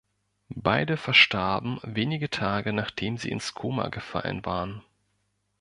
Beide 0.55 0.97
verstarben 0.97 1.79
wenige 1.83 2.31
Tage 2.31 2.73
nachdem 2.73 3.17
sie 3.17 3.29
ins 3.29 3.53
Koma 3.53 3.89
gefallen 3.89 4.43
waren. 4.47 4.81